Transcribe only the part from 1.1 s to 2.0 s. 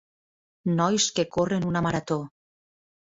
que corren una